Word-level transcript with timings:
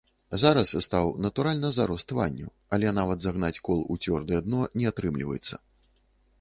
Зараз 0.43 0.69
стаў, 0.85 1.11
натуральна, 1.25 1.69
зарос 1.77 2.07
тванню, 2.13 2.49
але 2.77 2.95
нават 3.01 3.19
загнаць 3.27 3.55
кол 3.69 3.87
у 3.97 4.01
цвёрдае 4.07 4.43
дно 4.49 4.61
не 4.81 4.85
атрымліваецца. 4.95 5.55